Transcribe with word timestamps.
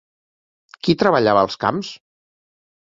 Qui 0.87 0.97
treballava 1.03 1.47
els 1.49 1.61
camps? 1.67 1.95